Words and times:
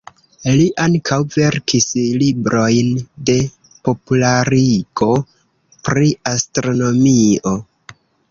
Li 0.59 0.63
ankaŭ 0.83 1.17
verkis 1.35 1.83
librojn 2.21 2.89
de 3.29 3.35
popularigo 3.89 5.11
pri 5.89 6.09
astronomio. 6.33 7.55